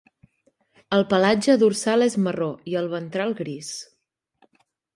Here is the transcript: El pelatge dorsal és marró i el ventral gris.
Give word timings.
El 0.97 1.03
pelatge 1.11 1.57
dorsal 1.63 2.05
és 2.07 2.17
marró 2.29 2.49
i 2.73 2.79
el 2.81 2.91
ventral 2.97 3.39
gris. 3.43 3.73